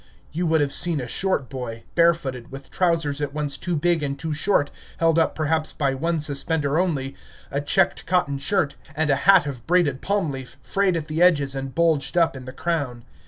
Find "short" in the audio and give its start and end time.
1.07-1.47, 4.33-4.71